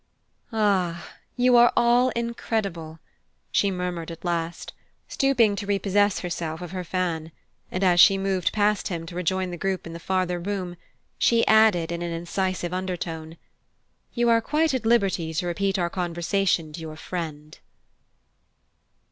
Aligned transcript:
"Ah, 0.51 1.09
you 1.35 1.55
are 1.55 1.71
all 1.77 2.09
incredible," 2.15 2.97
she 3.51 3.69
murmured 3.69 4.09
at 4.09 4.25
last, 4.25 4.73
stooping 5.07 5.55
to 5.55 5.67
repossess 5.67 6.21
herself 6.21 6.59
of 6.59 6.71
her 6.71 6.83
fan; 6.83 7.31
and 7.69 7.83
as 7.83 7.99
she 7.99 8.17
moved 8.17 8.51
past 8.51 8.87
him 8.87 9.05
to 9.05 9.13
rejoin 9.13 9.51
the 9.51 9.57
group 9.57 9.85
in 9.85 9.93
the 9.93 9.99
farther 9.99 10.39
room, 10.39 10.75
she 11.19 11.45
added 11.45 11.91
in 11.91 12.01
an 12.01 12.11
incisive 12.11 12.73
undertone: 12.73 13.37
"You 14.15 14.27
are 14.29 14.41
quite 14.41 14.73
at 14.73 14.87
liberty 14.87 15.35
to 15.35 15.45
repeat 15.45 15.77
our 15.77 15.91
conversation 15.91 16.73
to 16.73 16.81
your 16.81 16.95
friend!" 16.95 17.59